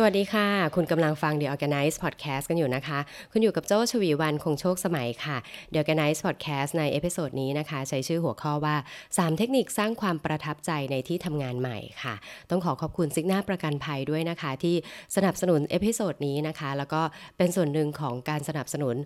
[0.00, 2.98] สวัสดีค่ะ คุณกำลังฟัง The Organize Podcast กันอยู่นะคะ
[3.32, 5.36] คุณอยู่กับโจ้ชวีวันคงโชคสมัยค่ะ
[5.72, 8.76] The Organize Podcast ในเอพิโซดนี้นะคะ ใช้ชื่อหัวข้อว่า
[9.08, 12.14] 3 เทคนิคสร้างความประทับใจในที่ทำงานใหม่ค่ะ
[12.50, 14.76] ต้องขอขอบคุณซิกน่าประกันภัยด้วยนะคะ ที่
[15.16, 17.02] สนับสนุน episode นี้นะคะ แล้วก็
[17.36, 18.96] เป็นส่วนหนึ่งของการสนับสนุน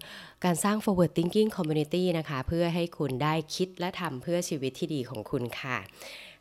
[0.44, 5.78] การสร้าง forward thinking community นะคะ เพื่อให้คุณได้คิดและทำเพื่อชีวิตที่ดีของคุณค่ะ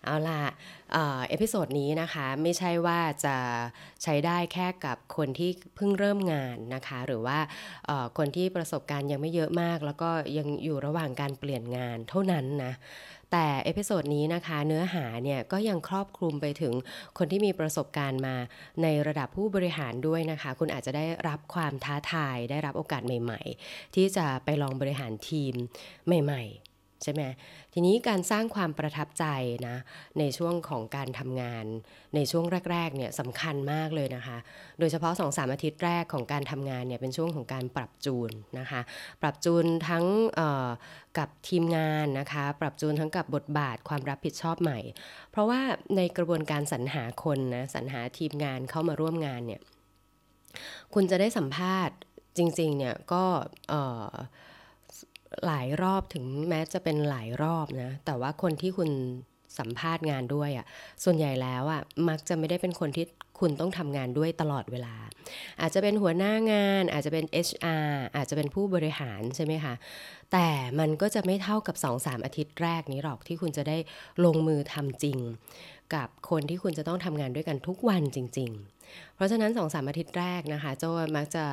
[0.05, 0.41] เอาล่ะ
[1.29, 3.35] episode นี้นะคะไม่ใช่ว่าจะ
[4.03, 7.39] ใช้ได้แค่กับคนที่เพิ่งเริ่มงานนะคะ หรือว่า
[8.17, 12.73] คนที่ประสบการณ์ยังไม่เยอะมาก แล้วก็ยังอยู่ระหว่างการเปลี่ยนงานเท่านั้นนะ
[13.31, 16.73] แต่ episode นี้นะคะเนื้อหาเนี่ยก็ยังครอบคลุมไปถึง
[17.17, 18.35] คนที่มีประสบการณ์มา
[18.83, 25.53] ในระดับผู้บริหารด้วยนะคะ คุณอาจจะได้รับความท้าทายได้รับโอกาสใหม่ ๆ ที่จะไปลองบริหารทีม
[26.05, 26.70] ใหม่ ๆ
[27.03, 27.23] ใช่ไหม
[27.73, 29.25] ทีนี้การสร้างความประทับใจ
[29.67, 29.75] นะ
[30.19, 31.65] ในช่วงของการทำงาน
[32.15, 34.37] ในช่วงแรกๆเนี่ยสำคัญมากเลยนะคะ
[34.79, 38.81] โดยเฉพาะ2อสาอาทิตย์แรกของการทำงานเนี่ยเป็นช่วงของการปรับจูนนะคะ
[39.21, 40.05] ปรับจูนทั้ง
[41.17, 44.79] กับทีมงานนะคะ ปรับจูนทั้งกับบทบาทความรับผิดชอบใหม่
[45.31, 45.61] เพราะว่า
[45.95, 49.61] ในกระบวนการสรรหาคนนะสรรหาทีมงานเข้ามาร่วมงานเนี่ย
[50.93, 51.97] คุณจะได้สัมภาษณ์
[52.37, 53.23] จริงๆเนี่ยก็
[55.45, 58.89] หลายรอบถึงแม้จะเป็นหลายรอบนะ แต่ว่าคนที่คุณ
[59.59, 60.65] สัมภาษณ์งานด้วยอะ่ะ
[61.03, 63.05] ส่วนใหญ่แล้วอะ่ะมักจะไม่ได้เป็นคนที่
[63.39, 64.95] คุณต้องทำงานด้วยตลอดเวลา
[65.61, 69.73] อาจจะเป็นหัวหน้างาน อาจจะเป็น HR อาจจะเป็นผู้บริหารใช่ไหมคะ
[70.31, 70.47] แต่
[70.79, 73.77] มันก็จะไม่เท่ากับ 2-3 อาทิตย์แรกนี้หรอกที่คุณจะได้
[74.25, 75.17] ลงมือทำจริง
[75.95, 78.80] กับคนที่คุณจะต้องทำงานด้วยกันทุกวันจริง ๆ
[79.15, 80.83] เพราะฉะนั้น2-3อาทิตย์แรกนะคะโจ
[81.17, 81.45] มักจะ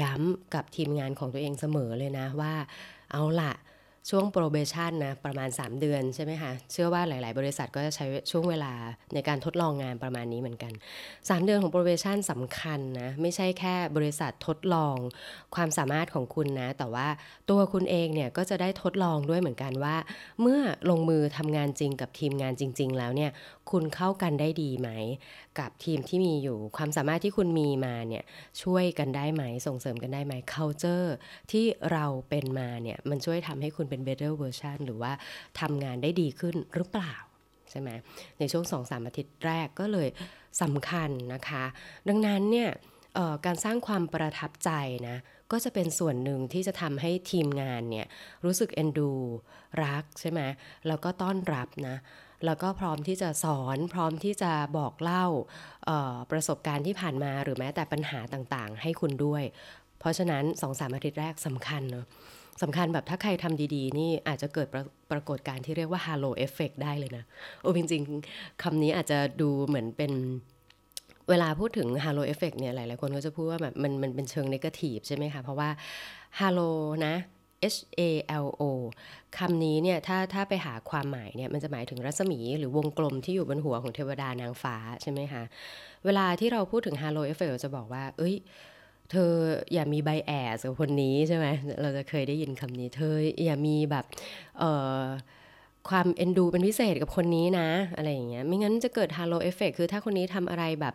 [0.00, 2.54] ย้ำกับทีมงานของตัวเองเสมอเลยนะว่า
[3.12, 3.52] เอาละ
[4.12, 8.72] ช่วง probation นะประมาณ 3 เดือนใช่ไหมคะเชื่อว่าหลาย ๆ บริษัทก็จะใช้ช่วงเวลา
[9.14, 10.72] ในการทดลองงานประมาณนี้เหมือนกัน
[11.08, 14.96] 3 เดือนของ probation สำคัญนะไม่ใช่แค่บริษัททดลอง
[15.54, 17.08] ความสามารถของคุณนะ แต่ว่า
[17.50, 19.96] ตัวคุณเองเนี่ยก็จะได้ทดลองด้วยเหมือนกันว่า
[20.40, 20.60] เมื่อ
[20.90, 23.30] ลงมือทำงานจริงกับทีมงานจริง ๆ แล้วเนี่ย
[23.70, 24.90] คุณเข้ากันได้ดีไหม
[25.58, 28.24] กับทีมที่มีอยู่ความสามารถที่คุณมีมาเนี่ย
[28.62, 31.08] ช่วยกันได้ไหม ส่งเสริมกันได้ไหม culture
[31.50, 35.12] ที่เราเป็นมาเนี่ยมันช่วยทำให้คุณเป็น better version หรือว่า
[35.60, 37.14] ทำงานได้ดีขึ้นหรือเปล่า
[37.70, 37.90] ใช่ไหม
[38.38, 40.08] ในช่วงสองสามอาทิตย์แรกก็เลย
[40.62, 41.64] สำคัญนะคะ
[42.08, 42.70] ดังนั้นเนี่ย
[43.46, 44.70] การสร้างความประทับใจ
[45.08, 45.16] นะ
[45.52, 48.06] ก็จะเป็นส่วนหนึ่งที่จะทำให้ทีมงานเนี่ย
[48.44, 49.10] รู้สึกเอ็นดู
[49.84, 50.40] รักใช่ไหม
[50.86, 51.96] แล้วก็ต้อนรับนะ
[52.46, 55.26] แล้วก็พร้อมที่จะสอนพร้อมที่จะบอกเล่า
[56.30, 59.42] ประสบการณ์ที่ผ่านมาหรือแม้แต่ปัญหาต่างๆ ให้คุณด้วย
[59.98, 62.06] เพราะฉะนั้นสองสามอาทิตย์แรกสำคัญเนาะ
[62.62, 64.80] สำคัญแบบถ้าใครทำดีๆ นี่อาจจะเกิดปร
[65.12, 67.24] ปรากฏการณ์ที่เรียกว่า halo effect ได้เลยนะ
[67.62, 70.12] โอ้จริงๆคำนี้อาจจะดูเหมือนเป็น
[71.28, 75.70] เวลาพูดถึง halo effect เนี่ยหลายๆคนก็จะพูดว่าแบบมันมันเป็นเชิงนกาทีฟใช่ไหมคะ เพราะว่า
[76.40, 76.70] halo
[77.06, 77.14] นะ
[77.74, 78.02] H A
[78.44, 78.62] L O
[79.38, 85.42] คำนี้เนี่ยถ้าถ้าไปหาความหมายเนี่ยมันจะหมายถึงรัศมีหรือวงกลมที่อยู่บนหัวของเทวดานางฟ้าใช่ไหมคะ
[86.04, 88.36] เวลาที่เราพูดถึง halo effect จะบอกว่า เอ้ย
[89.10, 89.32] เธอ
[89.72, 91.46] อย่ามีใบแอสกับคนนี้ใช่ไหม
[91.82, 93.14] เราจะเคยได้ยินคำนี้ เธอ
[93.44, 94.04] อย่ามีแบบ
[94.58, 94.64] เอ
[95.00, 95.02] อ
[95.88, 100.94] ความเอ็นดูเป็นพิเศษกับคนนี้นะ อะไรอย่างเงี้ยไม่งั้นจะเกิด Halo Effect คือถ้าคนนี้ทำอะไรแบบ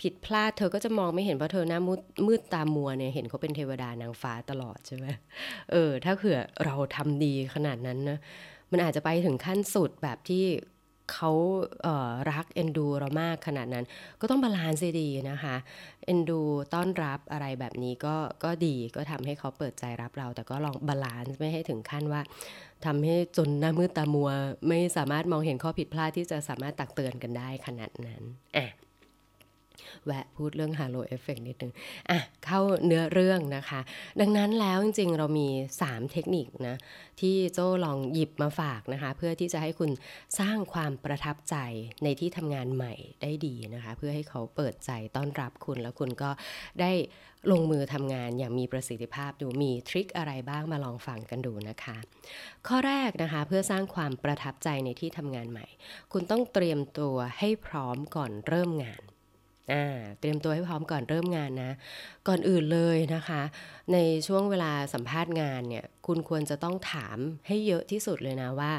[0.00, 5.06] ผิดพลาดเธอก็จะมองไม่เห็นเพราะเธอหน้ามืดมืดตามัวเนี่ยเห็นเขาเป็นเทวดานางฟ้าตลอดใช่ไหม
[5.72, 8.18] เออ ถ้าเผื่อเราทำดีขนาดนั้นนะ
[8.70, 10.44] มันอาจจะไปถึงขั้นสุดแบบที่
[11.12, 11.30] เขา
[11.82, 13.84] เรักเอ็นดูเรามากขนาดนั้น
[14.20, 15.56] ก็ต้อง balance ดีนะคะ
[16.04, 16.40] เอ็นดู
[16.74, 22.20] ต้อนรับอะไรแบบนี้ก็ก็ดีก็ทำให้เขาเปิดใจรับเรา แต่ก็ลอง balance ไม่ให้ถึงขั้นว่า
[22.84, 24.30] ทำให้จนหน้ามืดตามัว
[24.68, 28.22] ไม่สามารถมองเห็นข้อผิดพลาดที่จะสามารถตักเตือนกันได้ขนาดนั้น
[28.56, 28.66] อะ
[30.06, 31.72] แวะพูดเรื่อง Halo Effect นิดนึง
[32.10, 33.80] อะเข้าเนื้อเรื่องนะคะ
[34.20, 35.48] ดังนั้นแล้วจริงๆ เรามี
[35.82, 36.76] 3 เทคนิคนะ
[37.20, 39.90] ที่โจ้ลองหยิบมาฝากนะคะ เพื่อที่จะให้คุณ
[40.38, 41.56] สร้างความประทับใจ
[42.04, 46.30] ในที่ทำงานใหม่ได้ดีนะคะ เพื่อให้เขาเปิดใจต้อนรับคุณแล้วคุณก็
[46.80, 46.92] ได้
[47.50, 51.96] ลงมือทำงานอย่างมีประสิทธิภาพดูมีทริคอะไรบ้างมาลองฟังกันดูนะคะ
[52.66, 55.66] ข้อแรกนะคะเพื่อสร้างความประทับใจในที่ทำงานใหม่
[56.12, 59.02] คุณต้องเตรียมตัวให้พร้อมก่อนเริ่มงาน
[59.72, 59.84] อ่า
[60.20, 61.72] เตรียมตัวให้พร้อมก่อนเริ่มงานนะ
[62.28, 63.42] ก่อนอื่นเลยนะคะ
[63.92, 68.72] ในช่วงเวลาสัมภาษณ์งานเนี่ย คุณควรจะต้องถามให้เยอะที่สุดเลยนะว่า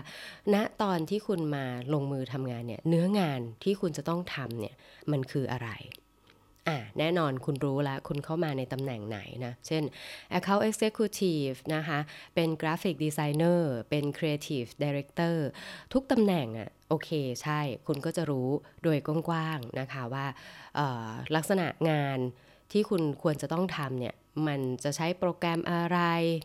[0.53, 4.75] ณตอนที่คุณมาลงมือทำงานเนี่ย เนื้องานที่คุณจะต้องทำเนี่ย
[5.11, 5.69] มันคืออะไร
[6.67, 9.83] อะแน่นอนคุณรู้แล้ว คุณเข้ามาในตำแหน่งไหนนะ เช่น
[10.37, 11.99] Account Executive นะคะ
[12.35, 15.35] เป็น Graphic Designer เป็น Creative Director
[15.93, 17.09] ทุกตำแหน่งอะโอเค
[17.43, 18.49] ใช่ คุณก็จะรู้
[18.83, 20.25] โดยกว้างๆนะคะว่า
[21.35, 22.19] ลักษณะงาน
[22.71, 24.15] ที่คุณควรจะต้องทำเนี่ย
[24.47, 25.99] มันจะใช้โปรแกรมอะไร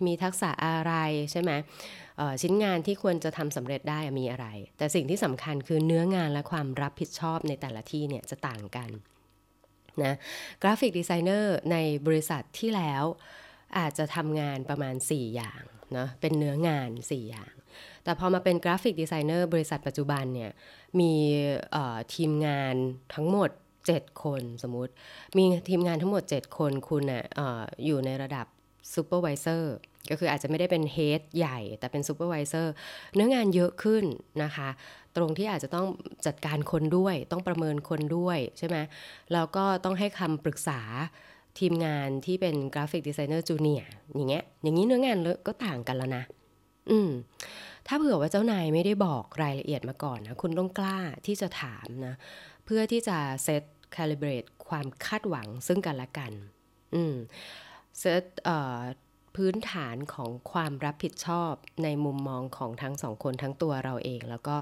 [0.07, 0.93] มีทักษะอะไร
[1.33, 1.53] ใช่ไหม
[2.43, 4.47] ชิ้นงานที่ควรจะทำสำเร็จได้มีอะไร
[4.79, 8.91] แต่สิ่งที่สำคัญคือเนื้องานและความรับผิดชอบในแต่ละที่เนี่ยจะต่างกัน
[10.05, 10.15] นะ
[10.63, 11.77] กราฟิกดีไซเนอร์ใน
[12.07, 13.05] บริษัทที่แล้ว
[13.79, 15.63] อาจจะทำงานประมาณ 4 อย่าง
[15.97, 17.53] นะเป็นเนื้องาน 4 อย่าง
[18.05, 20.51] แต่พอมาเป็นกราฟิกดีไซเนอร์บริษัทปัจจุบันเนี่ย
[21.01, 21.13] มี
[22.15, 22.75] ทีมงาน
[23.15, 23.51] ทั้งหมด
[23.87, 24.93] 7 คนสมมุติ
[25.39, 27.41] มีทีมงานทั้งหมด 7 คนคุณอะอ
[27.87, 28.47] อยู่ในระดับ
[28.95, 29.77] supervisor
[30.11, 32.73] ก็คืออาจจะไม่ได้เป็น head ใหญ่ แต่เป็น supervisor
[33.15, 34.05] เนื้องานเยอะขึ้น
[34.43, 34.69] นะคะ
[35.17, 35.87] ตรงที่อาจจะต้อง
[36.27, 38.77] จัดการคนด้วย ต้องประเมินคนด้วยใช่ไหม
[39.33, 40.81] แล้วก็ต้องให้คำปรึกษา
[41.59, 43.83] ทีมงานที่เป็นกราฟิกดีไซเนอร์จูเนีย
[44.15, 46.25] อย่างเงี้ยอย่างนี้เนื้องานก็ต่างกันแล้วนะ
[46.91, 47.11] อืม
[47.87, 52.15] ถ้าเผื่อว่าเจ้านายไม่ได้บอกรายละเอียดมาก่อนนะ คุณต้องกล้าที่จะถามนะ
[52.65, 53.63] เพื่อที่จะเซต
[53.97, 56.33] คาลิเบรตความคาดหวังซึ่งกันและกัน
[56.95, 57.15] อืม
[57.99, 58.25] เซต
[59.37, 61.53] พื้นฐานของความรับผิดชอบ
[61.85, 64.57] ในมุมมองของทั้งสองคนทั้งตัวเราเอง แล้วก็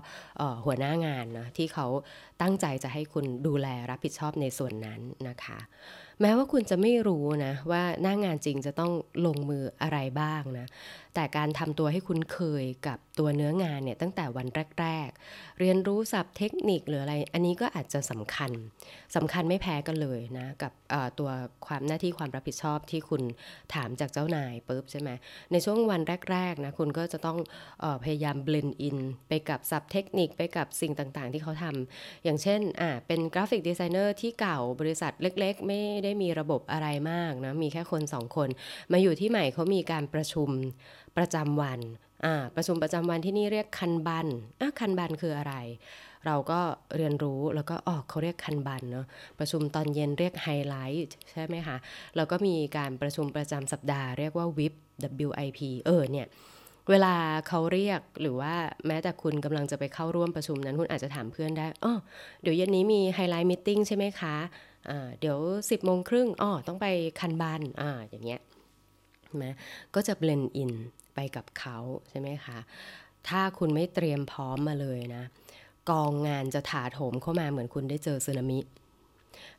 [0.65, 1.87] หัวหน้างานนะที่เขา
[2.43, 5.59] ตั้งใจจะให้คุณดูแลรับผิดชอบในส่วนนั้นนะคะ
[6.21, 8.93] แม้ว่าคุณจะไม่รู้นะ ว่าหน้างงานจริงจะต้อง
[9.27, 10.67] ลงมืออะไรบ้างนะ
[11.15, 14.47] แต่การทำตัวให้คุ้นเคยกับตัวเนื้องานเนี่ยตั้งแต่วัน
[14.81, 18.51] แรก ๆ เรียนรู้ศัพท์เทคนิคหรืออะไร อันนี้ก็อาจจะสำคัญ
[19.17, 20.73] สำคัญไม่แพ้กันเลยนะกับ
[21.19, 21.31] ตัว
[21.67, 23.23] ความหน้าที่ความรับผิดชอบที่คุณ
[23.75, 25.11] ถามจากเจ้านายปุ๊บใช่ไหม
[25.53, 26.01] ในช่วงวัน
[26.33, 27.39] แรกๆนะคุณก็จะต้อง
[27.85, 38.49] พยายาม blend in ไปกับศัพท์เทคนิคไปกับสิ่งต่างๆ ที่เขาทำอย่างเช่นอ่าเป็นกราฟิกดีไซเนอร์ที่เก่าบริษัทเล็กๆ ไม่ได้มีระบบอะไรมากนะ มีแค่คนสองคน
[38.93, 40.49] มาอยู่ที่ใหม่เขามีการประชุม
[41.17, 41.81] ประจำวัน
[42.25, 44.27] อ่าประชุมประจำวันที่นี่เรียกคันบัน
[44.61, 45.55] อะคันบันคืออะไร
[46.27, 46.61] เราก็
[46.97, 49.07] เรียนรู้แล้วก็อ๋อเขาเรียกคันบันเนาะ
[49.39, 50.75] ประชุมตอนเย็นเรียกไฮไล
[51.07, 51.77] ท์ใช่ไหมคะ
[52.17, 54.75] แล้วก็มีการประชุมประจำสัปดาห์เรียกว่า WIP
[55.29, 56.27] WIP เออเนี่ย
[56.91, 57.15] เวลา
[57.49, 58.55] เขาเรียกหรือว่า
[58.87, 61.95] แม้แต่คุณกำลังจะไปเข้าร่วมประชุมนั้น คุณอาจจะถามเพื่อนได้อ๋อ
[62.43, 64.37] เดี๋ยวเย็นนี้มีไฮไลท์มิ팅ใช่ไหมคะ
[65.21, 66.87] เดี๋ยว 10โมงครึ่งอ๋อต้องไป
[67.21, 68.41] คันบานอ่าอย่างเงี้ย
[69.43, 69.55] นะ
[69.95, 70.73] ก็จะเบลนอิน
[71.15, 71.79] ไปกับเขา
[72.11, 72.59] ใช่ไหมคะ
[73.29, 75.23] ถ้าคุณไม่เตรียมพร้อมมาเลยนะ
[75.91, 78.59] กองงานจะถาโถมเข้ามาเหมือนคุณได้เจอสึนามิ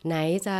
[0.07, 0.15] ไหน
[0.47, 0.57] จะ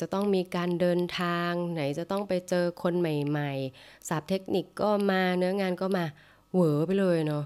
[0.00, 6.04] จะต้องมีการเดินทาง ไหนจะต้องไปเจอคนใหม่ๆสับเทคนิคก็มาเนื้องานก็มา
[6.52, 7.44] เหวอไปเลยเนาะ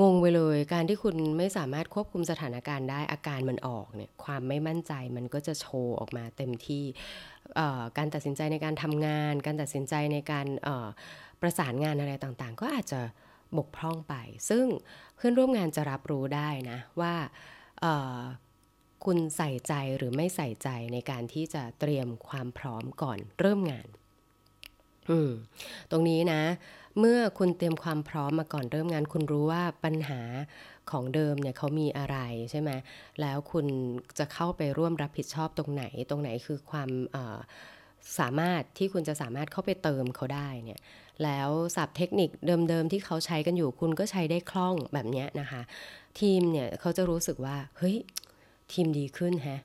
[0.00, 6.84] งงไปเลย การที่คุณไม่สามารถควบคุมสถานการณ์ได้อาการมันออกเนี่ยความไม่มั่นใจมันก็จะโชว์ออกมาเต็มที่
[7.98, 10.46] การตัดสินใจในการทำงาน การตัดสินใจในการ
[11.40, 13.00] ประสานงานอะไรต่างๆ ก็อาจจะ
[13.58, 14.14] บกพร่องไป
[14.50, 14.66] ซึ่ง
[15.16, 17.14] เพื่อนร่วมงานจะรับรู้ได้นะว่า
[19.06, 23.88] คุณใส่ใจหรือไม่ใส่ใจในการที่จะเตรียมความพร้อมก่อนเริ่มงาน
[25.10, 25.30] อืม
[25.90, 26.42] ตรงนี้นะ
[26.98, 30.20] เมื่อคุณเตรียมความพร้อมมาก่อนเริ่มงาน คุณรู้ว่าปัญหา
[30.90, 32.18] ของเดิมเนี่ยเขามีอะไร
[32.50, 32.70] ใช่ไหม
[33.20, 33.66] แล้วคุณ
[34.18, 36.90] จะเข้าไปร่วมรับผิดชอบตรงไหน ตรงไหนคือความ
[38.18, 40.80] สามารถที่คุณจะสามารถเข้าไปเติมเขาได้เนี่ย
[41.24, 45.62] แล้วศัพท์เทคนิคเดิมๆที่เขาใช้กันอยู่คุณก็ใช้ได้คล่องแบบนี้นะคะ
[46.20, 47.96] ทีมเนี่ยเขาจะรู้สึกว่า เฮ้ย
[48.72, 49.58] ทีมดีขึ้นฮะ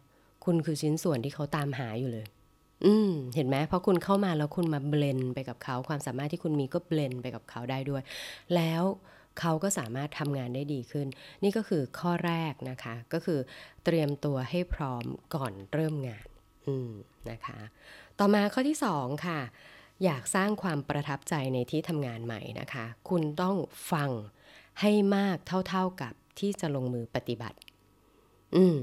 [0.46, 2.26] คุณคือชิ้นส่วนที่เขาตามหาอยู่เลย
[2.86, 8.04] อืม เห็นไหมเพราะคุณเข้ามาแล้วคุณมาเบลนไปกับเขา ความสามารถที่คุณมีก็เบลนไปกับเขาได้ด้วย
[8.56, 8.84] แล้ว
[9.40, 11.08] เขาก็สามารถทำงานได้ดีขึ้น
[11.44, 13.40] นี่ก็คือข้อแรกนะคะ ก็คือ
[13.86, 16.28] เตรียมตัวให้พร้อมก่อนเริ่มงาน
[16.68, 16.92] อืม
[17.32, 17.60] นะคะ
[18.20, 19.40] ต่อมาข้อที่2ค่ะ
[20.04, 23.56] อยากสร้างความประทับใจในที่ทำงานใหม่นะคะ คุณต้อง
[23.92, 24.10] ฟัง
[24.82, 25.38] ให้มาก
[25.70, 27.58] เท่าๆกับที่จะลงมือปฏิบัติ
[28.56, 28.78] อืม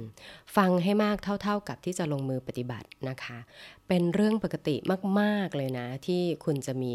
[0.57, 3.39] ฟังให้มากเท่า ๆกับที่จะลงมือปฏิบัตินะคะ
[3.89, 4.77] เป็นเรื่องปกติ
[5.21, 6.93] มากๆเลยนะ ที่คุณจะมี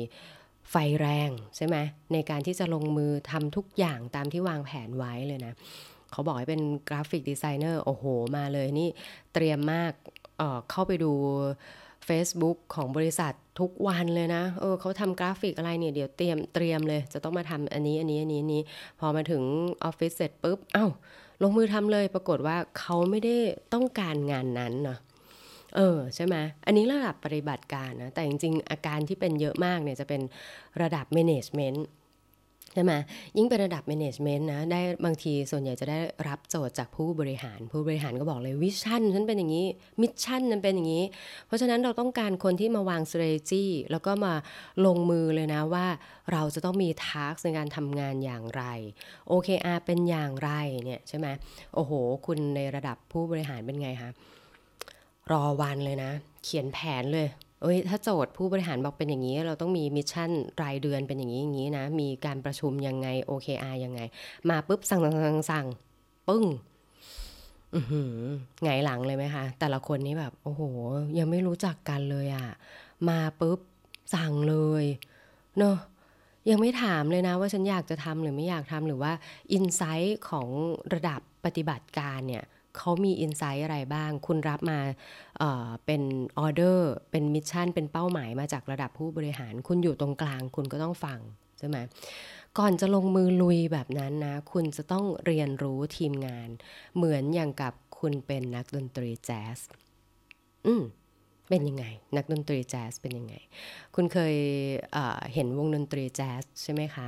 [0.71, 1.77] ไฟแรงใช่ไหม
[2.13, 5.53] ในการที่จะลงมือทำทุกอย่างตามที่วางแผนไว้เลยนะ
[6.11, 8.05] เขาบอกให้เป็นกราฟิกดีไซเนอร์โอ้โห
[8.37, 8.89] มาเลยนี่
[9.33, 11.11] เตรียมมากเข้าไปดู
[12.07, 18.61] Facebook ของบริษัททุกวันเลยนะ เออเขาทำกราฟิกอะไรเนี่ยเดี๋ยวเตรียมเตรียมเลย จะต้องมาทำอันนี้อันนี้อันนี้นนี้
[18.99, 19.43] พอมาถึง
[19.83, 20.87] ออฟฟิศเสร็จปุ๊บเอ้า
[21.41, 23.35] ลงมือทำเลยปรากฏว่าเขาไม่ได้
[23.73, 24.99] ต้องการงานนั้นเนาะ
[25.75, 30.21] เออใช่ไหมอันนี้ระดับปฏิบัติการนะแต่จริงๆ อาการที่เป็นเยอะมากเนี่ยจะเป็น
[30.81, 31.79] ระดับ management
[32.73, 32.93] ใช่ไหม
[33.37, 39.67] ยิ่งเป็นระดับ management นะ ได้บางทีส่วนใหญ่จะได้รับโจทย์จากผู้บริหาร ผู้บริหารก็บอกเลย vision ฉันเป็นอย่างนี้
[40.01, 41.03] mission ฉันเป็นอย่างนี้
[41.47, 44.33] เพราะฉะนั้นเราต้องการคนที่มาวาง strategy แล้วก็มา
[44.85, 45.85] ลงมือเลยนะว่า
[46.31, 48.63] เราจะต้องมี task ในการทำงานอย่างไร
[49.31, 50.51] OKR เป็นอย่างไร
[50.85, 51.27] เนี่ยใช่ไหม
[51.75, 51.91] โอ้โห
[52.25, 54.11] คุณในระดับผู้บริหารเป็นไงคะ
[55.31, 56.11] รอวันเลยนะ
[56.43, 57.27] เขียนแผนเลย
[57.61, 64.01] เอ้ยถ้าโจทย์ผู้บริหารบอกเป็นอย่างนี้ เราต้องมีมิชชั่นรายเดือนเป็นอย่างนี้อย่างนี้นะ มีการประชุมยังไง OKR ยังไง
[64.49, 65.67] มาปุ๊บสั่งสั่งสั่งสั่ง
[66.27, 66.43] ปึ้ง
[67.75, 68.13] อือหือ
[68.63, 70.61] ไงหลังเลยไหมคะ แต่ละคนนี้แบบ โอ้โห
[71.17, 72.47] ยังไม่รู้จักกันเลยอะ่ะ
[73.09, 73.59] มาปุ๊บ
[74.15, 74.85] สั่งเลย
[75.57, 75.77] เนอะ
[76.49, 79.11] ยังไม่ถามเลยนะว่าฉันอยากจะทำหรือไม่อยากทำหรือว่า
[79.51, 80.47] insight ของ
[80.93, 82.43] ระดับปฏิบัติการเนี่ย
[82.77, 85.41] เขามี insight อะไรบ้าง คุณรับมา
[85.85, 86.01] เป็น
[86.39, 91.19] ออเดอร์ เป็น mission เป็นเป้าหมายมาจากระดับผู้บริหาร คุณอยู่ตรงกลาง คุณก็ต้องฟัง
[91.59, 91.77] ใช่ไหม
[92.57, 96.49] ก่อนจะลงมือลุยแบบนั้นนะ คุณจะต้องเรียนรู้ทีมงาน
[96.95, 99.57] เหมือนอย่างกับคุณเป็นนักดนตรีแจ๊ส
[100.67, 100.83] อืม
[101.49, 101.85] เป็นยังไง
[102.15, 103.35] นักดนตรีแจ๊สเป็นยังไง
[103.95, 104.35] คุณเคย
[104.93, 107.07] เเห็นวงดนตรีแจ๊สใช่ไหมคะ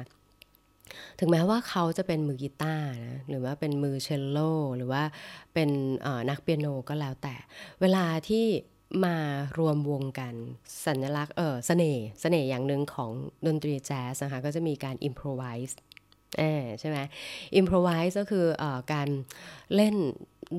[1.19, 4.37] ถึงแม้ว่าเขาจะเป็นมือกีตาร์นะหรือว่าเป็นมือเชลโล
[4.77, 5.03] หรือว่า
[5.53, 5.69] เป็น
[6.29, 7.35] นักเปียโนก็แล้วแต่
[7.81, 8.45] เวลาที่
[9.05, 9.17] มา
[9.59, 10.33] รวมวงกัน
[10.85, 13.11] สัญลักษณ์เออเสน่ห์เสน่ห์อย่างหนึ่งของ
[13.47, 15.79] ดนตรีแจ๊สนะคะก็จะมีการอิมพรไวส์
[16.79, 16.97] ใช่ไหม
[17.55, 19.09] อิมพรไวส์ก็คืออการ
[19.75, 19.95] เล่น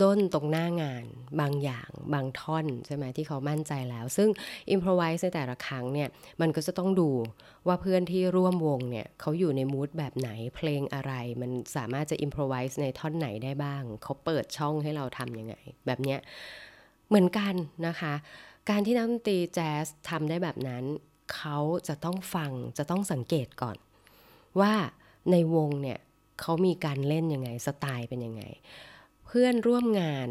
[0.02, 1.04] ด้นตรงหน้างาน
[1.40, 4.28] บางอย่างบางท่อนใช่ไหมที่เขามั่นใจแล้ว ซึ่ง
[4.70, 6.08] อิมพรไวส์ในแต่ละครั้งเนี่ย
[6.40, 7.10] มันก็จะต้องดู
[7.66, 15.54] ว่าเพื่อนที่ร่วมวงเนี่ย เขาอยู่ในมูดแบบไหนเพลงอะไร มันสามารถจะอิมพรไวส์ในท่อนไหนได้บ้าง เขาเปิดช่องให้เราทำยังไง
[15.86, 16.20] แบบเนี้ย
[17.08, 17.54] เหมือนกัน
[17.86, 18.14] นะคะ
[18.70, 20.84] การที่นักดนตรีแจ๊สทำได้แบบนั้น
[21.34, 23.76] เขาจะต้องฟังจะต้องสังเกตก่อน
[24.60, 24.72] ว่า
[25.30, 25.98] ในวงเนี่ย
[26.40, 28.42] เขามีการเล่นยังไงสไตล์เป็นยังไง
[29.34, 30.28] พื่อนร่วมงาน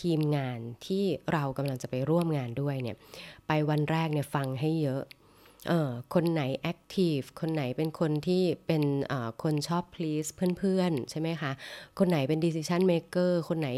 [0.00, 2.96] ทีมงานที่เรากำลังจะไปร่วมงานด้วยเนี่ย
[3.46, 5.02] ไปวันแรกเนี่ยฟังให้เยอะ
[5.68, 8.82] เออคนไหนแอคทีฟคนไหนเป็นคนที่เป็น
[9.42, 11.52] คนชอบ please เพื่อนๆ ใช่ไหมคะ
[11.98, 13.68] คนไหนเป็น decision maker คนไหน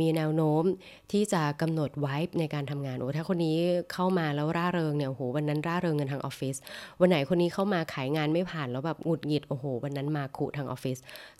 [0.00, 0.64] มีแนวโน้ม
[1.12, 3.56] ที่จะกำหนดไว้ในการทำงาน โอ้ถ้าคนนี้
[3.92, 6.56] เข้ามาแล้วร่าเริงเนี่ยโอ้โหวันนั้นร่าเริงกันทางออฟฟิศ
[7.00, 10.96] วันไหนคนนี้เข้ามาขายงานไม่ผ่านแล้วแบบหงุดหงิดโอ้โหวันนั้นมาขุทางออฟฟิศ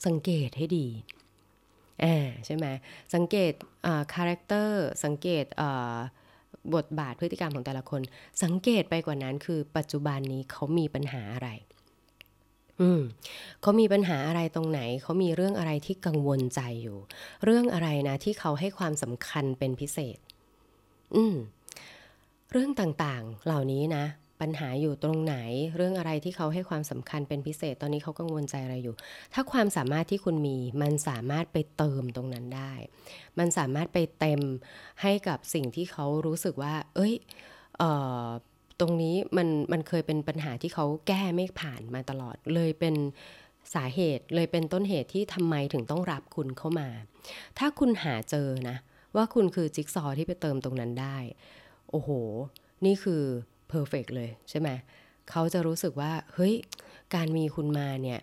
[0.06, 0.86] สังเกตให้ดี
[2.46, 2.66] ใช่ไหม
[3.14, 3.52] สังเกต
[4.14, 5.44] character สังเกต
[6.74, 8.00] บทบาทพฤติกรรมของแต่ละคน
[8.42, 11.50] สังเกตไปกว่านั้นคือปัจจุบันนี้เขามีปัญหาอะไร
[12.80, 13.02] อืม
[13.60, 16.98] เขามีปัญหาอะไรตรงไหน เขามีเรื่องอะไรที่กังวลใจอยู่
[17.44, 20.18] เรื่องอะไรนะที่เขาให้ความสำคัญเป็นพิเศษ
[21.14, 21.36] อืม
[22.52, 24.04] เรื่องต่างๆ เหล่านี้นะ
[24.40, 25.36] ปัญหาอยู่ตรงไหน
[25.76, 28.94] เรื่องอะไรที่เขาให้ความสำคัญเป็นพิเศษ ตอนนี้เขากังวลใจอะไรอยู่
[29.34, 32.72] ถ้าความสามารถที่คุณมี มันสามารถไปเติมตรงนั้นได้
[33.38, 34.40] มันสามารถไปเต็ม
[35.02, 37.14] ให้กับสิ่งที่เขารู้สึกว่า เอ้ย
[37.78, 37.90] เอ่
[38.24, 38.26] อ
[38.80, 42.94] ตรงนี้มันมันเคยเป็นปัญหาที่เขาแก้ไม่ผ่านมาตลอดเลยเป็น
[43.74, 46.88] สาเหตุเลยเป็นต้นเหตุที่ทำไมถึงต้องรับคุณเข้ามา
[47.58, 48.76] ถ้าคุณหาเจอนะ
[49.16, 51.18] ว่าคุณคือจิ๊กซอที่ไปเติมตรงนั้นได้
[51.90, 52.10] โอ้โห
[52.86, 53.22] นี่คือ
[53.68, 54.68] เพอร์เฟกเลยใช่ไหม
[55.30, 56.54] เขาจะรู้สึกว่า เฮ้ย
[57.14, 58.20] การมีคุณมาเนี่ย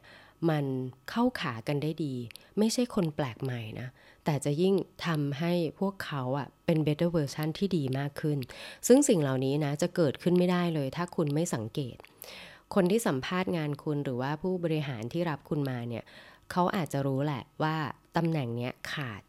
[0.49, 0.65] มัน
[1.09, 2.13] เข้าขากันได้ดี
[2.57, 3.87] ไม่ใช่คนแปลกใหม่นะ
[4.25, 4.73] แต่จะยิ่ง
[5.05, 8.37] ทำให้พวกเขาอะเป็น better version ที่ดีมากขึ้น
[8.87, 11.97] ซึ่งสิ่งเหล่านี้นะ จะเกิดขึ้นไม่ได้เลย ถ้าคุณไม่สังเกต
[12.73, 16.03] คนที่สัมภาษณ์งานคุณหรือว่าผู้บริหารที่รับคุณมาเนี่ย
[16.51, 17.75] เขาอาจจะรู้แหละว่า
[18.17, 19.21] ตำแหน่งเนี้ยขาด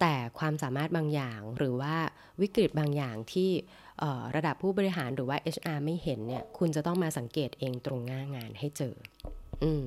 [0.00, 1.96] แต่ความสามารถบางอย่างหรือว่า
[2.40, 3.50] วิกฤตบางอย่างที่
[4.36, 8.94] ระดับผู้บริหารหรือว่า HR ไม่เห็นเนี่ยคุณจะต้องมาสังเกตเองตรงหน้างานให้เจอ
[9.64, 9.84] อืม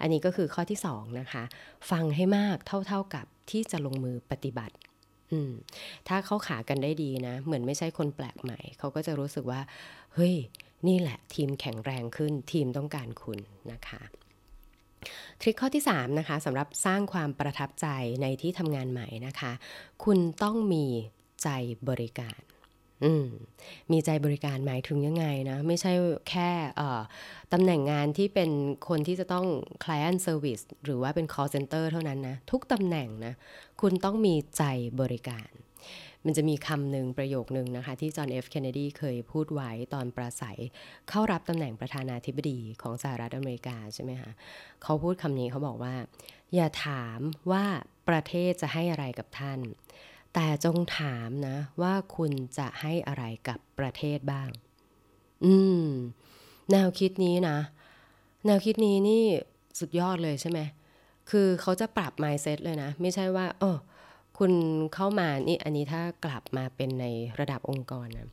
[0.00, 1.44] อันนี้ก็คือข้อที่สองนะคะ
[1.90, 4.74] ฟังให้มากเท่าๆกับที่จะลงมือปฏิบัติ
[5.32, 5.52] อืม
[6.08, 9.60] ถ้าเขาขากันได้ดีนะ เหมือนไม่ใช่คนแปลกใหม่ เขาก็จะรู้สึกว่า
[10.14, 10.34] เฮ้ย
[10.88, 13.38] นี่แหละทีมแข็งแรงขึ้น ทีมต้องการคุณ
[13.72, 14.02] นะคะ
[15.40, 17.86] ทริคข้อที่3นะคะสำหรับสร้างความประทับใจ
[18.22, 19.52] ในที่ทำงานใหม่นะคะ
[20.04, 20.86] คุณต้องมี
[21.42, 21.48] ใจ
[21.88, 22.40] บริการ
[23.22, 23.24] ม
[23.92, 25.92] มีใจบริการหมายถึงยังไงนะ ไม่ใช่
[26.30, 26.50] แค่
[27.52, 28.50] ตำแหน่งงานที่เป็น
[28.88, 29.46] คนที่จะต้อง
[29.84, 33.34] client service หรือว่าเป็น call center เท่านั้นนะ ทุกตำแหน่งนะ
[33.80, 34.62] คุณต้องมีใจ
[35.00, 35.50] บริการ
[36.24, 40.58] มันจะมีคำหนึ่งประโยคนึงนะคะ ที่จอห์นเอฟเคนเนดีเคยพูดไว้ตอนประสัย
[41.08, 44.30] เข้ารับตำแหน่งประธานาธิบดีของสหรัฐอเมริกาใช่ไหมคะ
[44.82, 45.94] เขาพูดคำนี้เขาบอกว่า
[46.54, 47.18] อย่าถาม
[47.50, 47.64] ว่า
[48.08, 49.58] ประเทศจะให้อะไรกับท่าน
[50.38, 54.48] แต่จงถามนะ ว่าคุณจะให้อะไรกับประเทศบ้าง
[55.44, 55.86] อืม
[56.70, 57.58] แนวคิดนี้นะ
[58.46, 59.24] แนวคิดนี้นี่
[59.80, 60.60] สุดยอดเลยใช่ไหม
[61.30, 63.78] คือเขาจะปรับ mindset เลยนะ ไม่ใช่ว่าเออ
[64.38, 64.52] คุณ
[64.94, 67.06] เข้ามานี่อันนี้ถ้ากลับมาเป็นใน
[67.38, 68.28] ระดับองค์กรนะ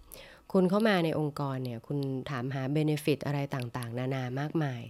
[0.51, 4.81] คุณเข้ามาในองค์กรเนี่ย คุณถามหาเบเนฟิตอะไรต่างๆ นานามากมาย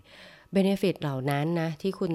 [0.54, 2.14] เบเนฟิตเหล่านั้นนะที่คุณ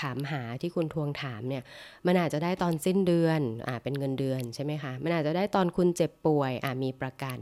[0.00, 1.62] ถามหาที่คุณทวงถามเนี่ย
[2.06, 7.38] มันอาจจะได้ตอนสิ้นเดือนอ่าเป็นเงินเดือนใช่ไหมคะมันอาจจะได้ตอนคุณเจ็บป่วยอ่ามีประกัน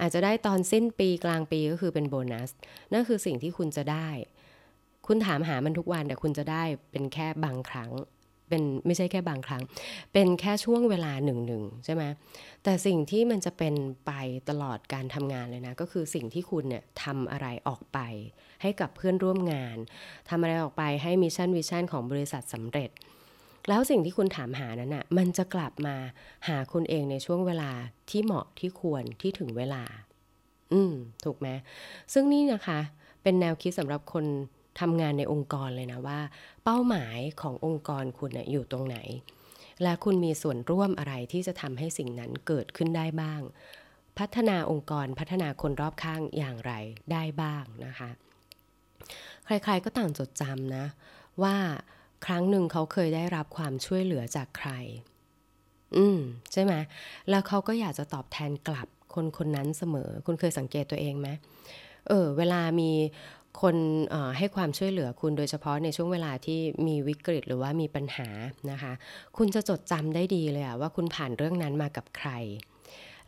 [0.00, 2.50] อาจจะได้ตอนสิ้นปีกลางปีก็คือเป็นโบนัส
[2.92, 4.08] นั่นคือสิ่งที่คุณจะได้
[5.06, 7.90] คุณถามหามันทุกวันแต่คุณจะได้เป็นแค่บางครั้ง
[8.52, 9.62] เป็นไม่ใช่แค่บางครั้ง
[10.12, 12.02] เป็นแค่ช่วงเวลาหนึ่งหนึ่งใช่ไหม
[12.64, 13.74] แต่สิ่งที่มันจะเป็น
[14.06, 14.12] ไป
[14.48, 17.98] ตลอดการทำงานเลยนะ ก็คือสิ่งที่คุณเนี่ยทำอะไรออกไป
[18.62, 19.76] ให้กับเพื่อนร่วมงาน
[20.28, 22.90] ทำอะไรออกไปให้มิชชั่นวิชั่นของบริษัทสำเร็จ
[23.68, 25.96] แล้วสิ่งที่คุณถามหานั้นนะ่ะมันจะกลับมา
[26.48, 27.70] หาคุณเองในช่วงเวลา
[28.10, 29.82] ที่เหมาะที่ควรที่ถึงเวลา
[30.72, 30.94] อืม
[31.24, 31.48] ถูกไหม
[32.12, 32.80] ซึ่งนี่นะคะ
[33.22, 34.24] เป็นแนวคิดสำหรับคน
[34.80, 36.20] ทำงานในองค์กรเลยนะว่า
[36.64, 38.98] เป้าหมายขององค์กรคุณนะอยู่ตรงไหน
[39.82, 43.40] และคุณมีส่วนร่วมอะไรที่จะทำให้สิ่งนั้นเกิดขึ้นได้บ้าง
[44.18, 46.72] พัฒนาองค์กรพัฒนาคนรอบข้างอย่างไร
[47.12, 48.10] ได้บ้างนะคะ
[49.44, 50.86] ใครๆก็ต่างจดจำนะ
[51.42, 51.56] ว่า
[52.26, 54.70] ครั้งหนึ่งเขาเคยได้รับความช่วยเหลือจากใคร
[55.96, 56.18] อืม
[56.52, 56.72] ใช่ไหม
[57.30, 61.28] แล้วเขาก็อยากจะตอบแทนกลับคนคนนั้นเสมอ คุณเคยสังเกตตัวเองไหม
[62.08, 62.90] เออ เวลามี
[63.60, 63.76] คน
[64.38, 68.28] ให้ความช่วยเหลือคุณโดยเฉพาะในช่วงเวลาที่มีวิกฤตหรือว่ามีปัญหา
[68.70, 68.92] นะคะ
[69.36, 72.30] คุณจะจดจำได้ดีเลยว่าคุณผ่านเรื่องนั้นมากับใคร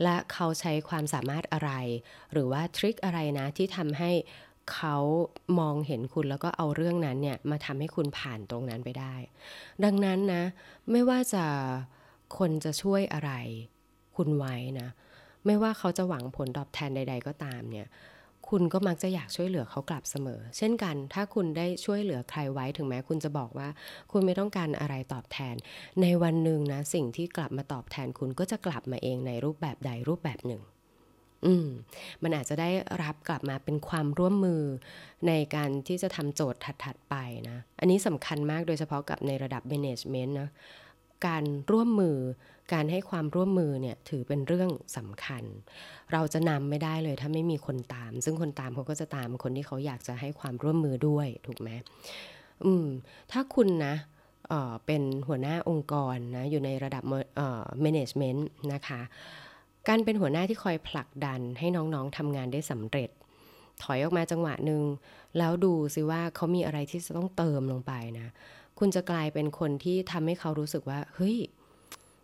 [0.03, 1.73] และเขาใช้ความสามารถอะไร
[2.33, 4.11] หรือว่าทริคอะไรนะที่ทำให้
[4.75, 4.97] เขา
[5.61, 9.15] มองเห็นคุณแล้วก็เอาเรื่องนั้นเนี่ยมาทำให้คุณผ่านตรงนั้นไปได้
[9.85, 10.43] ดังนั้นนะ
[10.91, 11.45] ไม่ว่าจะ
[12.39, 13.33] คนจะช่วยอะไร
[14.17, 14.89] คุณไว้นะ
[15.47, 17.87] ไม่ว่าเขาจะหวังผลตอบแทนใด ๆ ก็ตามเนี่ย
[18.49, 23.69] คุณก็มักจะอยากช่วยเหลือเขากลับเสมอ เช่นกัน ถ้าคุณได้ช่วยเหลือใครไว้ถึงแม้คุณจะบอกว่า
[24.13, 25.55] คุณไม่ต้องการอะไรตอบแทน
[26.03, 30.63] ในวันหนึ่งนะ สิ่งที่กลับมาตอบแทนคุณก็จะกลับมาเองในรูปแบบใดรูปแบบหนึ่ง
[31.47, 31.69] อืม
[32.23, 32.71] มันอาจจะได้
[33.03, 34.63] รับกลับมาเป็นความร่วมมือ
[35.27, 37.15] ในการที่จะทำโจทย์ถัด ๆ ไป
[37.49, 40.49] นะ อันนี้สำคัญมากโดยเฉพาะกับในระดับ management นะ
[41.27, 42.17] การร่วมมือ
[42.73, 45.45] การให้ความร่วมมือเนี่ยถือเป็นเรื่องสำคัญ
[46.13, 51.71] เราจะนำไม่ได้เลยถ้าไม่มีคนตาม ซึ่งคนตามเขาก็จะตามคนที่เขาอยากจะให้ความร่วมมือด้วยถูกไหม
[52.65, 52.87] อืม
[53.33, 53.95] ถ้าคุณนะ
[54.49, 57.03] เเป็นหัวหน้าองค์กรนะอยู่ในระดับ
[57.37, 58.41] เอ่อ management
[58.73, 59.01] นะคะ
[59.89, 63.11] การเป็นหัวหน้าที่คอยผลักดันให้น้องๆทำงานได้สำเร็จ
[63.83, 64.83] ถอยออกมาจังหวะหนึ่ง
[65.39, 68.29] แล้วดูซิว่าเขามีอะไรที่จะต้องเติมลงไปนะ
[68.79, 71.37] คุณจะกลายเป็นคนที่ทำให้เขารู้สึกว่า เฮ้ย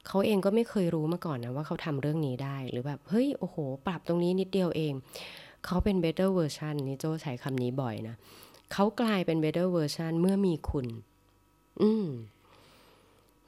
[0.06, 4.92] เขาเองก็ไม่เคยรู้มาก่อนนะว่าเขาทำเรื่องนี้ได้หรือแบบเฮ้ยโอ้โห ปรับตรงนี้นิดเดียวเอง
[5.66, 8.16] เขาเป็น better version นี่โจใช้คำนี้บ่อยนะ
[8.72, 10.86] เขากลายเป็น better version เมื่อมีคุณ
[11.82, 12.06] อืม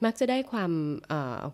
[0.03, 0.71] มักจะได้ความ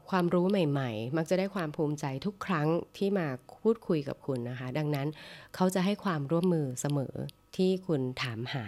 [0.10, 3.28] ความรู้ใหม่ ๆ มักจะได้ความภูมิใจทุกครั้งที่มา
[3.62, 5.08] พูดคุยกับคุณนะคะ ดังนั้น
[5.56, 7.16] เขาจะให้ความร่วมมือเสมอ
[7.56, 8.66] ที่คุณถามหา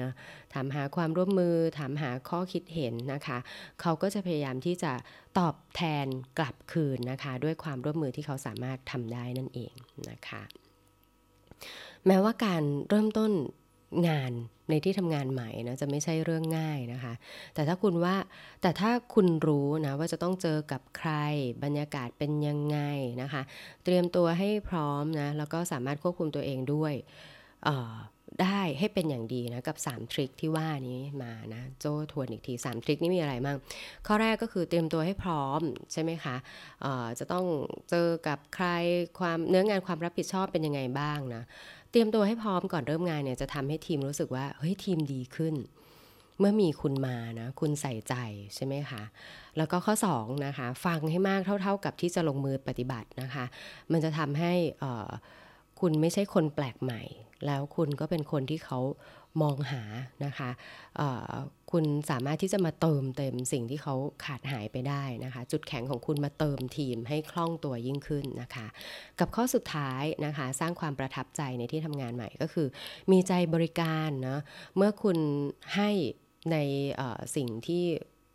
[0.00, 0.10] นะ
[0.52, 3.38] ถามหาความร่วมมือ ถามหาข้อคิดเห็นนะคะ
[3.80, 4.92] เขาก็จะพยายามที่จะ
[5.38, 6.06] ตอบแทน
[6.38, 9.74] กลับคืนนะคะ ด้วยความร่วมมือที่เขาสามารถทำได้นั่นเอง
[10.10, 10.42] นะคะ
[12.06, 13.32] แม้ว่าการเริ่มต้น
[14.08, 14.32] งาน
[14.70, 17.14] ในที่ทำงานใหม่นะจะไม่ใช่เรื่องง่ายนะคะ
[17.54, 18.16] แต่ถ้าคุณว่า
[18.62, 21.10] แต่ถ้าคุณรู้นะว่าจะต้องเจอกับใคร
[21.64, 22.78] บรรยากาศเป็นยังไง
[23.22, 23.42] นะคะ
[23.84, 26.94] เตรียมตัวให้พร้อมนะแล้วก็สามารถควบคุมตัวเองด้วย
[28.42, 33.56] ได้ให้เป็นอย่างดีนะกับ 3 ทริคที่ว่านี้มานะโจทวนอีกที 3 ทริคนี้มีอะไรบ้าง
[34.06, 35.60] ข้อแรกก็คือเตรียมตัวให้พร้อม
[35.92, 36.36] ใช่ไหมคะ
[37.18, 37.44] จะต้อง
[37.90, 38.66] เจอกับใคร
[39.18, 41.42] ความเนื้องานความรับผิดชอบเป็นยังไงบ้างนะ
[41.90, 45.54] เตรียมตัวให้พร้อมก่อนเริ่มงานเนี่ยจะทำให้ทีมรู้สึกว่าเฮ้ยทีมดีขึ้น
[46.40, 48.14] เมื่อมีคุณมานะคุณใส่ใจ
[48.54, 49.02] ใช่ไหมคะ
[49.56, 53.44] แล้วก็ข้อ2นะคะฟังให้มากเท่า ๆกับที่จะลงมือปฏิบัตินะคะ
[53.92, 54.52] มันจะทำให้
[55.86, 57.02] คุณไม่ใช่คนแปลกใหม่
[57.46, 58.78] แล้วคุณก็เป็นคนที่เขา
[59.42, 59.82] มองหา
[60.24, 60.50] นะคะ
[61.72, 63.94] คุณสามารถที่จะมาเติมเต็มสิ่งที่เขา
[64.24, 68.66] ขาดหายไปได้นะคะ จุดแข็งของคุณมาเติมทีมให้คล่องตัวยิ่งขึ้นนะคะ
[69.20, 72.66] กับข้อสุดท้ายนะคะ สร้างความประทับใจในที่ทำงานใหม่ก็คือ
[73.12, 74.40] มีใจบริการนะ
[74.76, 75.18] เมื่อคุณ
[75.74, 75.90] ให้
[76.52, 76.56] ใน
[77.36, 77.84] สิ่งที่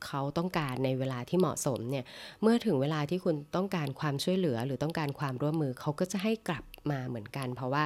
[0.05, 2.05] เขาต้องการในเวลาที่เหมาะสมเนี่ย
[2.41, 7.83] เมื่อถึงเวลาที่คุณต้องการความช่วยเหลือหรือต้องการความร่วมมือเขาก็จะให้กลับมาเหมือนกัน เพราะว่า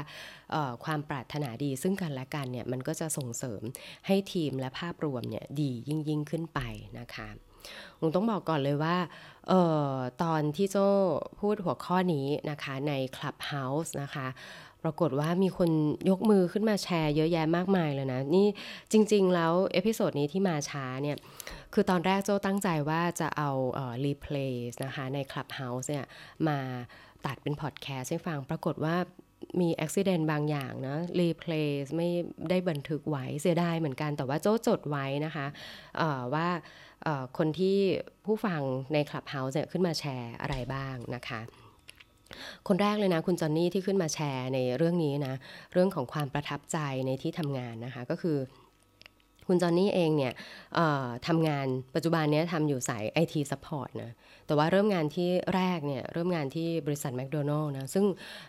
[0.83, 3.61] ความปรารถนาดีซึ่งกันและกันเนี่ยมันก็จะส่งเสริม
[4.07, 6.59] ให้ทีมและภาพรวมเนี่ยดียิ่งยิ่งขึ้นไป
[6.99, 7.29] นะคะ
[7.99, 8.95] ผมต้องบอกก่อนเลยว่า
[9.51, 9.53] อ
[9.93, 10.87] อตอนที่โจ้
[11.39, 14.27] พูดหัวข้อนี้นะคะใน Clubhouse นะคะ
[14.83, 15.69] ปรากฏว่ามีคน
[16.09, 18.47] ยกมือขึ้นมาแชร์เยอะแยะมากมายเลยนะ นี่
[18.91, 21.17] จริง ๆ แล้ว episode นี้ที่มาช้าเนี่ย
[21.73, 23.49] คือตอนแรกโจ้ตั้งใจว่าจะเอา
[24.05, 26.05] replay นะคะใน Clubhouse เนี่ย
[26.47, 26.59] มา
[27.25, 28.95] ตัดเป็นพอดแคสต์ให้ฟังปรากฏว่า
[29.61, 32.09] มีอุบัติเหตุบางอย่างนะ replay ไม่
[32.49, 35.45] ได้บันทึกไว้เสียดายเหมือนกันแต่ว่าโจ้จดไว้นะคะ
[36.33, 36.47] ว่า
[37.37, 37.77] คนที่
[38.25, 38.61] ผู้ฟัง
[38.93, 41.41] ใน Clubhouse เนี่ยขึ้นมาแชร์อะไรบ้างนะคะ
[42.67, 45.35] คนแรกเลยนะคุณจอนนี่ที่ขึ้นมาแชร์ในเรื่องนี้นะ
[45.73, 48.37] เรื่องของความประทับใจในที่ทำงานนะคะ ก็คือ
[49.47, 50.33] คุณจอนนี่เองเนี่ย
[51.27, 54.11] ทำงานปัจจุบันเนี้ยทำอยู่สาย IT Support นะ
[54.47, 58.05] แต่ว่าเริ่มงานที่แรกเนี่ยเริ่มงานที่บริษัทแมคโดนัลล์นะ ซึ่ง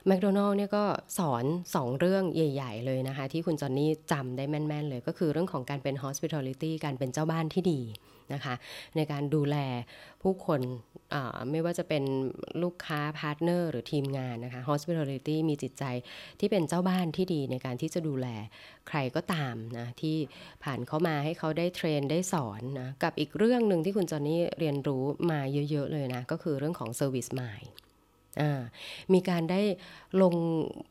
[0.07, 0.85] แมคโดนัลล์เนี่ยก็
[1.19, 7.83] สอนสองเรื่องใหญ่ ๆ เลยนะคะ ที่คุณจอนนี่จำได้แม่น ๆ เลย ก็คือเรื่องของการเป็น hospitality การเป็นเจ้าบ้านที่ดี
[8.35, 8.55] นะคะ
[8.97, 9.57] ในการดูแล
[10.23, 10.61] ผู้คน
[11.51, 12.05] ไม่ว่าจะเป็น
[12.63, 15.85] ลูกค้า partner หรือทีมงานนะคะ hospitality มีจิตใจ
[16.41, 18.27] ที่เป็นเจ้าบ้านที่ดีในการที่จะดูแล
[18.89, 20.17] ใครก็ตามนะที่
[20.65, 27.69] ผ่านเข้ามาให้เขาได้ train ได้สอนนะกับอีกเรื่องหนึ่งที่คุณจอนนี่เรียนรู้มาเยอะ ๆ เลยนะ ก็คือเรื่องของ service mind
[29.15, 29.61] มีการได้
[30.23, 30.35] ลง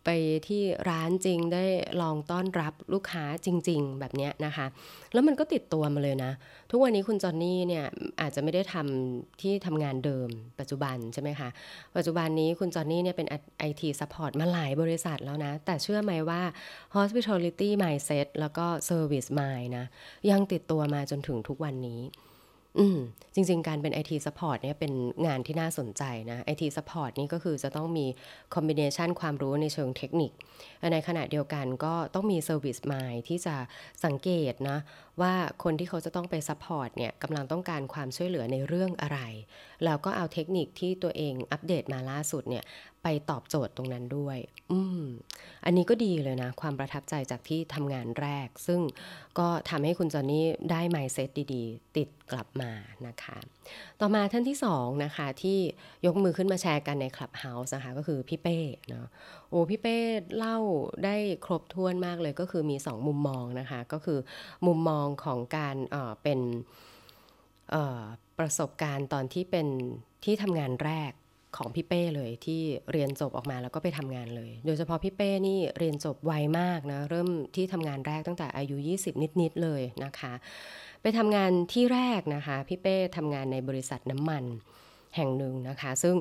[0.05, 0.09] ไป
[0.47, 1.65] ที่ร้านจริงได้
[2.01, 4.65] ลองต้อนรับลูกค้าจริง ๆ แบบนี้นะคะ
[5.13, 6.31] แล้วมันก็ติดตัวมาเลยนะ
[6.71, 7.85] ทุกวันนี้คุณจอนนี่เนี่ย
[8.21, 10.29] อาจจะไม่ได้ทำที่ทำงานเดิม
[10.59, 11.49] ปัจจุบันใช่ไหมคะ
[11.95, 13.27] ปัจจุบันนี้คุณจอนนี่เนี่ยเป็น
[13.69, 16.41] IT support มาหลายบริษัทแล้วนะ แต่เชื่อไหมว่า
[16.95, 19.85] hospitality mindset แล้วก็ service mind นะ
[20.29, 22.01] ยังติดตัวมาจนถึงทุกวันนี้
[22.79, 22.99] อืม
[23.33, 24.93] จริง ๆ การเป็น IT support เนี่ยเป็น
[25.27, 28.05] งานที่น่าสนใจนะ IT support นี่ก็คือจะต้องมี
[28.55, 30.31] combination ความรู้ในเชิงเทคนิค
[30.93, 33.55] ในขณะเดียวกันก็ต้องมี service mind ที่จะ
[34.05, 34.77] สังเกตนะ
[35.21, 35.33] ว่า
[35.63, 39.19] คนที่เขาจะต้องไป support เนี่ยกำลังต้องการความช่วยเหลือในเรื่องอะไร
[39.85, 42.63] แล้วก็เอาเทคนิคที่ตัวเองอัปเดตมาล่าสุดเนี่ย
[43.03, 44.37] ไปตอบโจทย์ตรงนั้นด้วย
[44.71, 45.03] อืม
[45.65, 48.81] อันนี้ก็ดีเลยนะ ความประทับใจจากที่ทำงานแรก ซึ่ง
[49.39, 52.71] ก็ทำให้คุณจอนนี่ได้ mindset ดีๆ ติดกลับมา
[53.07, 53.37] นะคะ
[53.99, 55.59] ต่อมาท่านที่สองนะคะที่
[56.05, 59.07] ยกมือขึ้นมาแชร์กันใน Clubhouse นะคะก็คือพี่เป้เนาะ
[59.49, 59.97] โอ้พี่เป้
[60.37, 60.57] เล่า
[61.05, 64.19] ได้ครบถ้วนมากเลยก็คือมีสองมุมมองนะคะ ก็คือ
[64.67, 66.39] มุมมองของการเอ่อเป็น
[67.71, 68.01] เอ่อ
[68.39, 69.67] ประสบการณ์ตอนที่เป็น
[70.23, 71.11] ที่ทำงานแรก
[71.57, 72.61] ของพี่เป้เลยที่
[72.91, 80.33] เรียนจบออกมาแล้วก็ไปทำงานเลย โดยเฉพาะพี่เป้นี่เรียนจบไวมากนะเริ่มที่ทำงานแรกตั้งแต่อายุ 20 นิดๆเลยนะคะ
[81.01, 84.43] ไปทำงานที่แรกนะคะพี่เป้ทำงานในบริษัทน้ำมัน
[85.15, 86.15] แห่งหนึ่งนะคะ ซึ่ง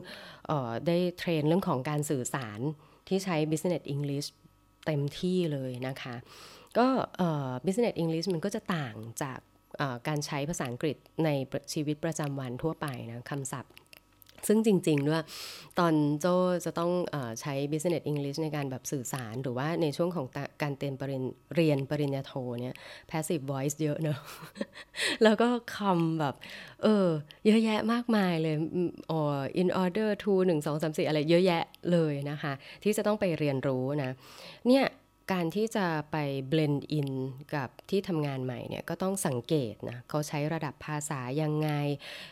[0.51, 2.61] ออได้เทรนเรื่องของการสื่อสาร
[3.09, 4.29] ที่ใช้ business English
[4.87, 6.15] เต็มที่เลยนะคะ
[6.79, 6.87] ก็
[7.65, 9.39] business English มันก็จะต่างจาก
[10.09, 11.29] การใช้ภาษาอังกฤษใน
[11.73, 13.73] ชีวิตประจำวันทั่วไปนะคำศัพท์
[14.49, 15.23] ซึ่งจริงๆด้วย
[15.79, 16.27] ตอนโจ
[16.65, 20.27] จะต้องอใช้ business English ในการแบบสื่อสาร หรือว่าในช่วงของ
[20.63, 21.25] การเตรียมปริญ
[21.55, 22.75] เรียนปริญญาโทเนี่ย
[23.11, 24.19] passive voice เยอะเนอะ
[25.25, 26.35] แล้วก็คำแบบ
[26.83, 27.09] เออ
[27.47, 29.21] เยอะแยะมากมายเลยอืมอ๋อ
[29.63, 32.53] in order to 1 2 3 4 อะไรเยอะแยะเลยนะคะ
[32.83, 34.11] ที่จะต้องไปเรียนรู้นะ
[34.69, 34.85] เนี่ย
[35.31, 36.17] การที่จะไป
[36.49, 37.11] เบลนด์อิน
[37.55, 41.71] กับที่ทำงานใหม่เนี่ยก็ต้องสังเกตนะเขาใช้ระดับภาษายังไง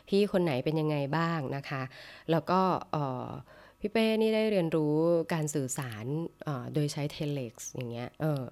[0.09, 1.83] พี่คนไหนเป็นยังไงบ้างนะคะ
[2.31, 2.61] แล้วก็
[2.92, 3.29] เออ
[3.82, 4.94] พี่เป้นี่ได้เรียนรู้
[5.34, 6.04] การสื่อสาร
[6.74, 8.42] โดยใช้ telex อย่างเงี้ยเออ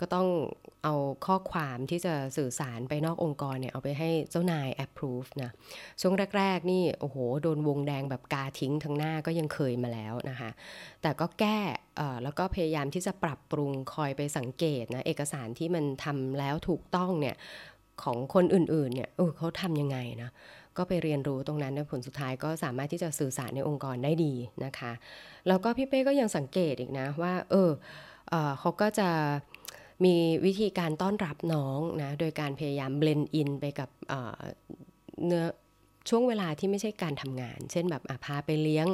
[0.00, 0.28] ก็ต้อง
[0.84, 0.94] เอา
[1.26, 5.50] ข้อความที่จะสื่อสารไปนอกองค์กรเนี่ย เอาไปให้เจ้านาย approve นะ
[6.00, 10.50] ช่วงแรก ๆ นี่ โอ้โห โดนวงแดงแบบกาทิ้งทั้งหน้าก็ยังเคยมาแล้วนะคะ
[11.02, 11.58] แต่ก็แก้
[11.96, 17.36] เออแล้วก็พยายามที่จะปรับปรุงคอยไปสังเกตนะ เอกสารที่มันทำแล้วถูกต้องเนี่ย
[18.04, 20.30] ของคนอื่นๆเนี่ยเออเขาทำยังไงนะ
[20.78, 24.34] ก็ไปเรียนรู้ตรงนั้นนผลสุดท้ายก็สามารถที่จะสื่อสารในองค์กรได้ดี
[24.64, 24.92] นะคะ
[25.48, 27.70] แล้วก็พี่เป้ก็ยังสังเกตอีกนะว่า เออ
[28.28, 29.08] เออเขาก็จะ
[30.04, 33.88] มีวิธีการต้อนรับน้องนะ โดยการพยายามเบลนด์อินไปกับ
[35.26, 35.44] เนื้อ
[36.08, 38.86] ช่วงเวลาที่ไม่ใช่การทำงาน เช่นแบบอะพาไปเลี้ยง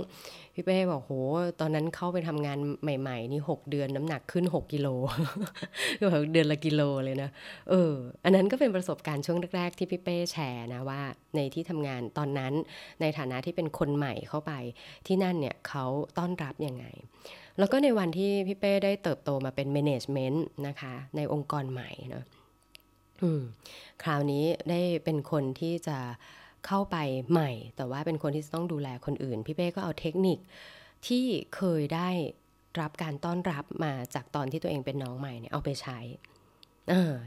[0.55, 1.12] พี่เป้บอกโห
[1.61, 4.88] ตอนนั้นเข้าไปทำงานใหม่ๆ นี่ 6 เดือนน้ำหนักขึ้น 6กิโล
[6.01, 7.31] ก็แบบเดือนละกิโลเลยนะ
[7.70, 7.94] เออ
[8.25, 11.01] อันนั้นก็เป็นประสบการณ์ช่วงแรกๆที่พี่เป้แชร์นะว่า
[11.37, 12.53] ในที่ทำงานตอนนั้น
[13.01, 14.53] ในฐานะที่เป็นคนใหม่เข้าไป
[15.07, 15.85] ที่นั่นเนี่ยเขา
[16.18, 16.85] ต้อนรับยังไง
[17.59, 22.25] แล้วก็ในวันที่พี่เป้ได้เติบโตมาเป็น management นะคะในองค์กรใหม่เนาะ
[24.03, 25.98] คราวนี้ได้เป็นคนที่จะ
[26.66, 26.96] เข้าไป
[27.33, 30.38] ใหม่ แต่ว่าเป็นคนที่จะต้องดูแลคนอื่น พี่เป้ก็เอาเทคนิค
[31.07, 31.25] ที่
[31.57, 32.11] เคยได้
[32.81, 35.98] รับการต้อนรับมาจากตอนที่ตัวเองเป็นน้องใหม่เนี่ยเอาไปใช้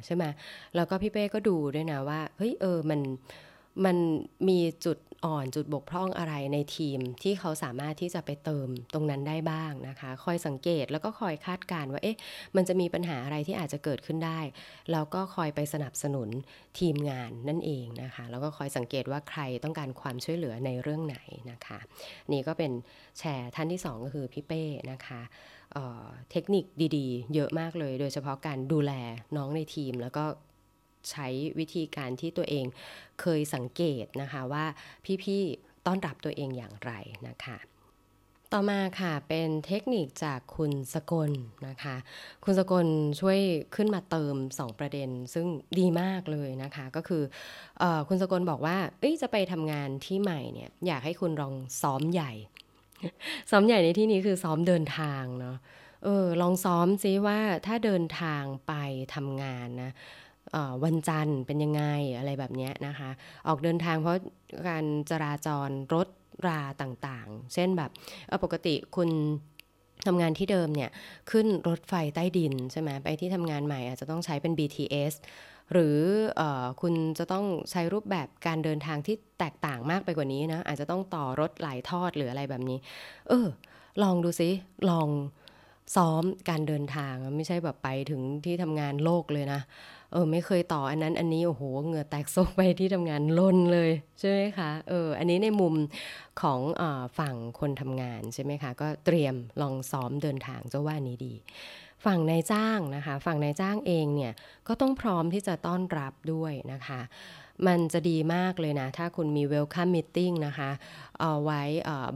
[0.05, 0.23] ใช่ไหม
[0.75, 2.99] แล้วก็พี่เป้ก็ดูด้วยนะว่าเฮ้ยเออมัน
[3.85, 3.97] มัน
[4.49, 12.17] มีจุดอ่อนจุดบกพร่องอะไรในทีมที่เขาสามารถที่จะไปเติมตรงนั้นได้บ้างนะคะ คอยสังเกตแล้วก็คอยคาดการณ์ว่าเอ๊ะ
[12.55, 14.39] มันจะมีปัญหาอะไรที่อาจจะเกิดขึ้นได้
[14.91, 16.29] แล้วก็คอยไปสนับสนุน
[16.79, 21.17] ทีมงานนั่นเองนะคะ แล้วก็คอยสังเกตว่าใครต้องการความช่วยเหลือในเรื่องไหน
[21.51, 21.79] นะคะ
[22.31, 22.71] นี่ก็เป็น
[23.19, 25.21] แชร์ท่านที่ 2 ก็คือพี่เป้นะคะ
[25.73, 26.65] เเทคนิค
[26.97, 28.91] ดีๆ เยอะมากเลย โดยเฉพาะการดูแล
[29.37, 30.25] น้องในทีมแล้วก็
[31.11, 31.27] ใช้
[31.59, 32.65] วิธีการที่ตัวเอง
[33.21, 34.65] เคยสังเกตนะคะว่า
[35.23, 36.91] พี่ๆต้อนรับตัวเองอย่างไร
[37.29, 37.57] นะคะ
[38.53, 41.31] ต่อมาค่ะเป็นเทคนิคจากคุณสกล
[41.67, 41.95] นะคะ
[42.43, 42.87] คุณสกล
[43.21, 43.39] ช่วย
[43.75, 45.47] ขึ้นมาเติม 2 ประเด็น ซึ่ง
[45.79, 47.23] ดีมากเลยนะคะ ก็คือ
[47.81, 48.77] อคุณสกลบอกว่า
[49.21, 52.31] จะไปทำงานที่ใหม่เนี่ยอยากให้คุณลองซ้อมใหญ่
[53.51, 55.57] ซ้อมใหญ่ในที่นี้คือซ้อมเดินทางเนาะ
[56.03, 58.73] เออลองซ้อมซิว่าถ้าเดินทางไป
[59.15, 59.91] ทำงานนะ
[60.83, 61.83] วันจันทร์เป็นยังไง
[62.17, 63.09] อะไรแบบนี้นะคะ
[63.47, 64.17] ออกเดินทางเพราะ
[64.69, 66.07] การจราจรรถ
[66.47, 67.91] ราต่างๆ เช่นแบบ
[68.43, 69.09] ปกติคุณ
[70.07, 70.89] ทำงานที่เดิมเนี่ย
[71.31, 75.13] ขึ้นรถไฟใต้ดินใช่ไหมไปที่ทำงานใหม่อาจจะต้องใช้เป็น BTS
[75.71, 75.97] หรือ
[76.39, 76.41] อ
[76.81, 82.77] คุณจะต้องใช้รูปแบบการเดินทางที่แตกต่างมากไปกว่านี้นะอาจจะต้องต่อรถหลายทอดหรืออะไรแบบนี้
[83.27, 83.47] เออ
[84.03, 84.49] ลองดูซิ
[84.89, 85.09] ลอง
[85.95, 89.61] ซ้อมการเดินทางไม่ใช่แบบไปถึงที่ทำงานโลกเลยนะ
[90.11, 95.73] เออไม่เคยต่ออันนั้นอันนี้โอ้โหเหงื่อแตกโซกไปที่ทำงานล้นเลยใช่ไหมคะเอออันนี้ในมุม
[96.41, 96.83] ของอ
[97.19, 101.33] ฝั่งคนทำงานใช่ไหมคะก็เตรียมลองซ้อมเดินทางเจ้าว่านี้ดี
[102.05, 104.33] ฝั่งนายจ้างนะคะ ฝั่งนายจ้างเองเนี่ย
[104.67, 107.01] ก็ต้องพร้อมที่จะต้อนรับด้วยนะคะ
[107.67, 110.69] มันจะดีมากเลยนะ ถ้าคุณมี welcome meeting นะคะ
[111.19, 111.63] เอาไว้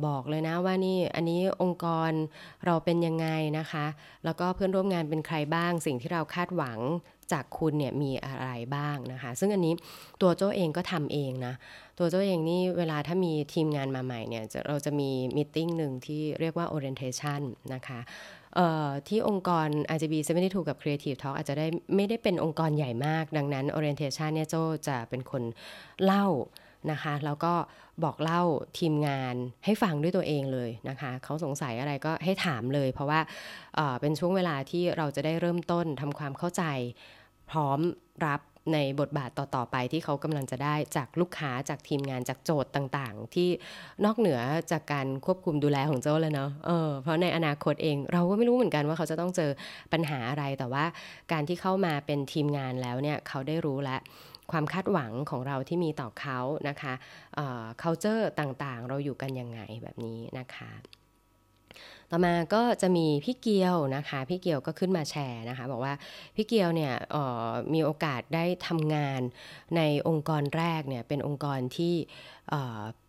[0.08, 2.12] บอกเลยนะว่านี่อันนี้องค์กร
[2.66, 3.86] เราเป็นยังไงนะคะ
[4.26, 6.80] แล้วก็เพื่อนร่วมงานเป็นใครบ้าง สิ่งที่เราคาดหวัง
[7.34, 9.74] จากคุณเนี่ยมีอะไรบ้างนะคะ ซึ่งอันนี้
[10.22, 11.54] ตัวโจ้เองก็ทำเองนะ
[12.00, 17.42] ตัวโจ้เองนี่เวลาถ้ามีทีมงานมาใหม่เนี่ยเราจะมีมิ팅หนึ่งที่เรียกว่า orientation
[17.74, 18.00] นะคะ
[19.08, 20.14] ที่องค์กร RGB
[20.44, 24.56] 72กับ Creative Talk อาจจะได้ไม่ได้เป็นองค์กรใหญ่มาก ดังนั้น orientation เนี่ยโจ
[24.88, 25.44] จะเป็นคน
[26.04, 26.28] เล่า
[26.92, 27.54] นะคะแล้วก็
[28.04, 28.44] บอกเล่า
[28.80, 33.20] ทีมงานให้ฟังด้วยตัวเองเลยนะคะเขาสงสัยอะไรก็ให้ถามเลย เพราะว่า
[34.02, 36.64] เป็นช่วงเวลาที่เราจะได้เริ่มต้นทำความเข้าใจ
[37.52, 37.80] พร้อม
[38.26, 38.42] รับ
[38.74, 43.50] ในบทบาทต่อ ๆ ไปที่เขากำลังจะได้จากลูกค้าจากทีมงานจากโจทย์ต่างๆ ที่
[44.06, 44.40] นอกเหนือ
[44.72, 49.52] จากการควบคุมดูแลของเจ้าเลยเนาะเออเพราะในอนาคตเองเราก็ไม่รู้เหมือนกันว่าเขาจะต้องเจอ
[49.94, 50.86] ปัญหาอะไรแต่ว่า
[51.32, 54.00] การที่เข้ามาเป็นทีมงานแล้วเนี่ยเขาได้รู้แล้ว
[54.52, 56.94] ความคาดหวังของเราที่มีต่อเขานะคะ
[57.36, 60.72] เอ่อ culture ต่างๆ เราอยู่กันยังไงแบบนี้นะคะ
[62.12, 65.94] ต่อมาก็จะมีพี่เกียวนะคะ พี่เกียวก็ขึ้นมาแชร์นะคะ บอกว่า
[66.36, 66.94] พี่เกียวเนี่ย
[67.74, 69.22] มีโอกาสได้ทำงาน
[69.76, 71.96] ในองค์กรแรกเนี่ยเป็นองค์กรที่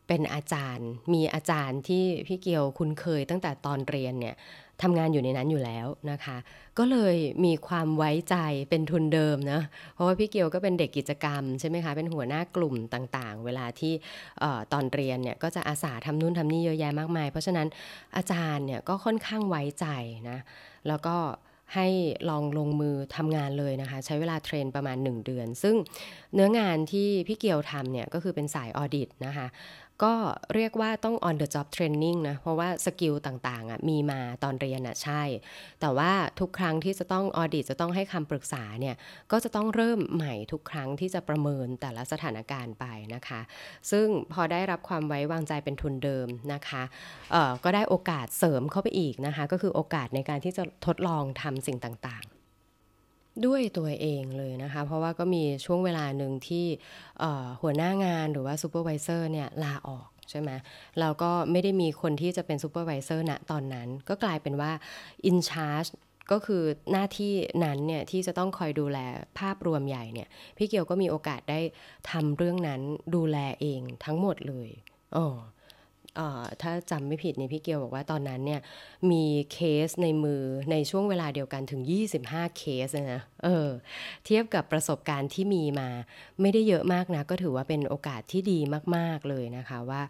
[0.09, 4.37] เป็นอาจารย์ มีอาจารย์ที่พี่เกียวคุ้นเคยตั้งแต่ตอนเรียนเนี่ย
[4.83, 6.37] ทำงานอยู่ในนั้นอยู่แล้วนะคะ
[6.79, 8.37] ก็เลยมีความไว้ใจ
[8.71, 9.61] เป็นทุนเดิมนะ
[9.95, 13.93] เพราะว่าพี่เกียวก็เป็นเด็กกิจกรรมใช่ไหมคะเป็นหัวหน้ากลุ่มต่างๆ เวลาที่
[14.73, 17.69] ตอนเรียนเนี่ยก็จะอาสาทำนู่นทำนี่เยอะแยะมากมาย เพราะฉะนั้น
[18.17, 19.87] อาจารย์เนี่ยก็ค่อนข้างไว้ใจ
[20.31, 20.39] นะ
[20.89, 21.17] แล้วก็
[21.77, 21.89] ให้
[22.31, 25.75] ลองลงมือทำงานเลยนะคะ ใช้เวลา train ประมาณ 1 เดือน ซึ่ง
[26.35, 29.47] เนื้องานที่พี่เกียวทำเนี่ยก็คือเป็นสาย audit นะคะ
[30.03, 30.15] ก็
[30.55, 35.23] เรียกว่าต้อง on the job training นะ เพราะว่า skill ต่างๆอะมีมาตอนเรียนอะใช่
[35.81, 38.97] แต่ว่าทุกครั้งที่จะต้อง audit จะต้องให้คำปรึกษาเนี่ย
[39.33, 42.85] ก็จะต้องเริ่มใหม่ทุกครั้งที่จะประเมินแต่ละสถานการณ์ไป
[43.15, 43.41] นะคะ
[43.91, 46.83] ซึ่งพอได้รับความไว้วางใจเป็นทุนเดิมนะคะ
[47.33, 52.30] เอ่อก็ได้โอกาสเสริมเข้าไปอีกนะคะ ก็คือโอกาสในการที่จะทดลองทำสิ่งต่างๆ
[53.47, 56.67] ด้วยตัวเองเลยนะคะ เพราะว่าก็มีช่วงเวลาหนึ่งที่
[57.63, 60.51] หัวหน้างานหรือว่า supervisor เนี่ยลาออกใช่ไหม
[61.01, 64.73] แล้วก็ไม่ได้มีคนที่จะเป็น supervisor ณตอนนั้น ก็กลายเป็นว่า
[65.27, 65.87] in charge
[66.33, 67.33] ก็คือหน้าที่
[67.65, 68.99] นั้นเนี่ยที่จะต้องคอยดูแล
[69.39, 71.61] ภาพรวมใหญ่เนี่ยพี่เกียวก็มีโอกาสได้
[72.11, 72.81] ทำเรื่องนั้น
[73.15, 74.69] ดูแลเองทั้งหมดเลย
[75.17, 75.27] อ๋อ
[76.63, 78.61] ถ้าจำไม่ผิดเนี่ยพี่เกียวบอกว่าตอนนั้นเนี่ย
[79.11, 81.83] มีเคสในมือในช่วงเวลาเดียวกันถึง
[82.21, 83.69] 25 เคสนะเออ
[84.25, 85.89] เทียบกับประสบการณ์ที่มีมา
[86.41, 88.59] ไม่ได้เยอะมากนะก็ถือว่าเป็นโอกาสที่ดี
[88.97, 90.03] มาก ๆ เลยนะคะว่า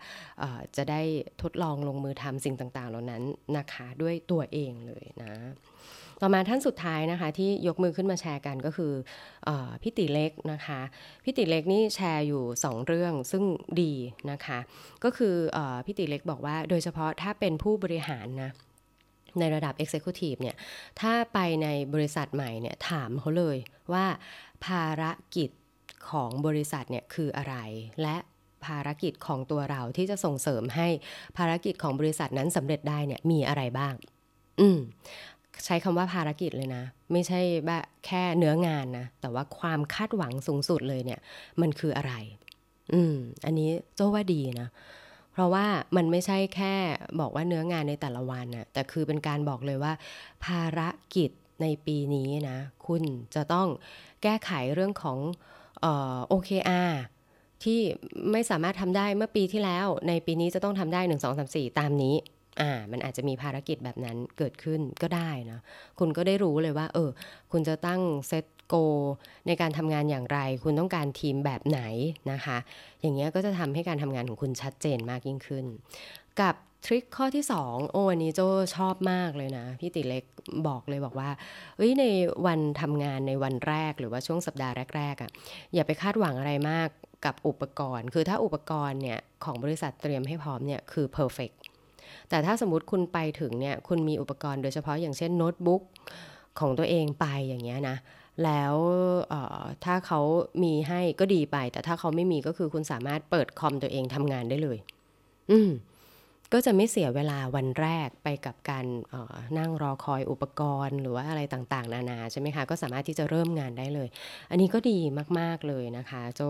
[0.77, 1.03] จะได้
[1.43, 3.23] ทดลองลงมือทำสิ่งต่าง ๆ เหล่านั้น
[3.57, 5.35] นะคะ ด้วยตัวเองเลยนะ
[6.21, 8.93] ต่อมาท่านสุดท้ายนะคะ ที่ยกมือขึ้นมาแชร์กันก็คือ
[9.49, 9.51] อ
[9.83, 10.81] พี่ติเล็กนะคะ
[11.25, 13.45] พี่ติเล็กนี่แชร์อยู่ 2 เรื่องซึ่ง
[13.83, 13.93] ดี
[14.31, 14.59] นะคะ
[15.05, 18.51] ก็คืออพี่ติเล็กบอกว่าโดยเฉพาะถ้าเป็นผู้บริหารนะ
[19.39, 20.57] ในระดับ Executive เนี่ย
[21.01, 23.57] ถ้าไปในบริษัทใหม่เนี่ย ถามเขาเลย
[23.93, 24.07] ว่า
[24.67, 25.05] ภาร
[25.37, 25.51] กิจ
[26.11, 27.57] ของบริษัทเนี่ยคืออะไร
[28.03, 28.17] และ
[28.65, 30.89] ภารกิจของตัวเราที่จะส่งเสริมให้
[31.39, 33.95] ภารกิจของบริษัทนั้นสำเร็จได้เนี่ยมีอะไรบ้าง
[34.61, 34.81] อืม
[35.65, 41.21] ใช้คำว่าภารกิจเลยนะ ไม่ใช่แบบแค่เนื้องานนะ แต่ว่าความคาดหวังสูงสุดเลยเนี่ย
[41.61, 42.13] มันคืออะไร
[42.93, 44.69] อืม อันนี้โจ้ว่าดีนะ
[45.33, 46.75] เพราะว่ามันไม่ใช่แค่
[47.21, 49.93] บอกว่าเนื้องานในแต่ละวันนะแต่คือเป็นการบอกเลยว่า
[50.45, 50.81] ภาร
[51.15, 51.31] กิจ
[51.63, 53.03] ในปีนี้นะ คุณ
[53.35, 53.69] จะต้อง
[54.23, 55.19] แก้ไขเรื่องของ
[55.81, 56.93] เอ่อ OKR
[57.65, 57.81] ที่
[58.33, 62.15] ไม่สามารถทำได้เมื่อปีที่แล้ว ในปีนี้จะต้องทำได้ 1 2 3 4 ตามนี้
[62.61, 65.61] อ่ามันอาจจะมีภารกิจแบบนั้นเกิดขึ้นก็ได้นะ
[65.99, 67.11] คุณก็ได้รู้เลยว่า เออ
[67.53, 68.75] คุณจะตั้งเซตโก
[69.47, 71.81] ในการทำงานอย่างไร คุณต้องการทีมแบบไหน
[72.33, 72.59] นะคะ
[73.01, 75.65] อย่างเงี้ยก็จะทำให้การทำงานของคุณชัดเจนมากยิ่งขึ้น
[76.41, 76.55] กับ
[76.87, 78.41] ทริคข้อที่ 2 โอ้อันนี้โจ
[78.77, 80.25] ชอบมากเลยนะ พี่ติเล็ก
[80.69, 81.31] บอกเลยบอกว่า
[81.77, 82.05] เอ้ยใน
[82.47, 85.31] วันทำงานในวันแรกหรือว่าช่วงสัปดาห์แรกๆอะ่ะ
[85.75, 86.89] อย่าไปคาดหวังอะไรมาก
[87.25, 91.57] กับอุปกรณ์ คือถ้าอุปกรณ์เนี่ยของบริษัทเตรียมให้พร้อมเนี่ยคือ perfect
[92.29, 95.83] แต่ถ้าสมมติคุณไปถึงเนี่ยคุณมีอุปกรณ์โดยเฉพาะอย่างเช่นโน้ตบุ๊ก
[96.61, 97.97] ของตัวเองไปอย่างเงี้ยนะ
[98.45, 98.75] แล้ว
[99.85, 100.21] ถ้าเขา
[100.63, 104.79] มีให้ก็ดีไป แต่ถ้าเขาไม่มีก็คือคุณสามารถเปิดคอมตัวเองทำงานได้เลย
[105.51, 105.71] อืม
[106.53, 108.87] ก็จะไม่เสียเวลาวันแรกไปกับการ
[109.59, 114.09] นั่งรอคอยอุปกรณ์ หรือว่าอะไรต่างๆ นานาใช่ไหมคะก็สามารถที่จะเริ่มงานได้เลย
[114.51, 114.99] อันนี้ก็ดี
[115.39, 116.43] มากๆเลยนะคะ โจ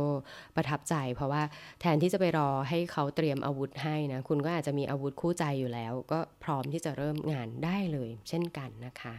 [0.56, 1.42] ประทับใจ เพราะว่า
[1.80, 9.14] แทนที่จะไปรอให้เขาเตรียมอาวุธให้นะคุณก็อาจจะมีอาวุธคู่ใจอยู่แล้ว ก็พร้อมที่จะเริ่มงานได้เลย เช่นกันนะคะ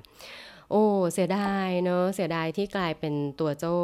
[0.71, 3.75] โอ้เสียดายเนาะเสียดายที่กลายเป็นตัวโจ้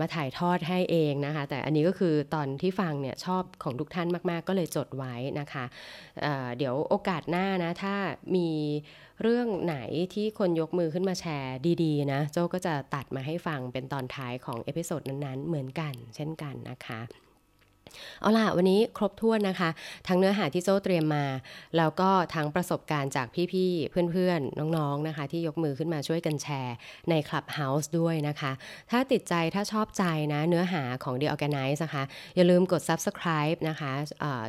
[0.00, 5.64] มาถ่ายทอดให้เองนะคะ แต่อันนี้ก็คือตอนที่ฟังเนี่ยชอบของทุกท่านมาก ๆ ก็เลยจดไว้นะคะ
[6.22, 7.94] เเดี๋ยวโอกาสหน้านะถ้า
[8.36, 8.48] มี
[9.22, 9.76] เรื่องไหน
[10.14, 17.00] ที่คนยกมือขึ้นมาแชร์ดีๆนะโจ้ก็จะตัดมาให้ฟังเป็นตอนท้ายของ episode นั้นๆ เหมือนกัน เช่นกันนะคะ
[18.20, 19.70] เอาล่ะ วันนี้ครบถ้วนนะคะ
[20.08, 21.26] ทั้งเนื้อหาที่โจ้เตรียมมา
[21.76, 26.76] แล้วก็ทั้งประสบการณ์จากพี่ๆ เพื่อนๆ น้องๆ นะคะ ที่ยกมือขึ้นมาช่วยกันแชร์
[27.10, 28.52] ใน Clubhouse ด้วยนะคะ
[28.90, 32.04] ถ้าติดใจถ้าชอบใจนะเนื้อหาของ The ORGANICE นะคะ
[32.36, 33.92] อย่าลืมกด subscribe นะคะ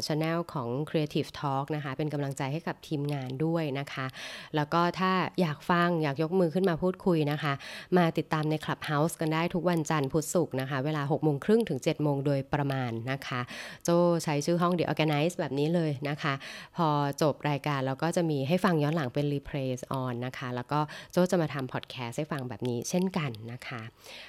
[0.07, 4.05] channel ของ Creative Talk นะคะ เป็นกำลังใจให้กับทีมงานด้วยนะคะ
[4.55, 7.53] แล้วก็ถ้าอยากฟังอยากยกมือขึ้นมาพูดคุยนะคะ
[7.97, 13.32] มาติดตามใน Clubhouse กันได้ทุกวันจันทร์พุธศุกร์นะคะ เวลา6โมงครึ่งถึง7โมงโดยประมาณนะคะ
[13.83, 13.89] โจ
[14.23, 16.33] ใช้ชื่อห้อง The ORGANICE แบบนี้เลยนะคะ
[16.77, 16.87] พอ
[17.21, 19.69] จบรายการเราก็จะมีให้ฟังย้อนหลังเป็น replay
[20.01, 20.79] on นะคะ แล้วก็
[21.11, 23.81] โจจะมาทำพอดแคสต์ให้ฟังแบบนี้เช่นกันนะคะ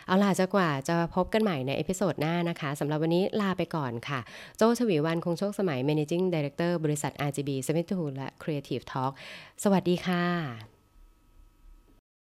[0.07, 4.21] เอาล่ะจะกว่าจะพบกันใหม่ใน episode หน้านะคะสำหรับวันนี้ลาไปก่อนค่ะ
[4.57, 7.51] โจชวีวันคงโชคสมัย Managing Director บริษัท RGB
[7.89, 9.13] 72และ Creative Talk
[9.65, 10.74] สวัสดีค่ะ